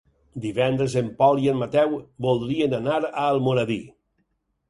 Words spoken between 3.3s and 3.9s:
Almoradí.